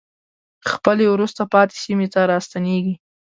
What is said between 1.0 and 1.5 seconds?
وروسته